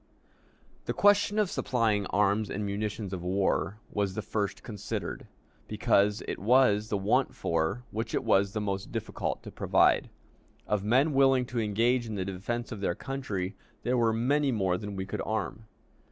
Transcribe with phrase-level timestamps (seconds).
[0.85, 5.27] The question of supplying arms and munitions of war was the first considered,
[5.67, 10.09] because it was the want for which it was the most difficult to provide.
[10.65, 14.75] Of men willing to engage in the defense of their country, there were many more
[14.75, 15.67] than we could arm.